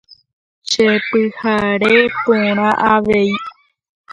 [0.69, 3.29] Chepyhare porã avei.